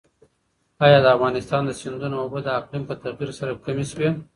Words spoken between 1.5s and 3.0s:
د سیندونو اوبه د اقلیم په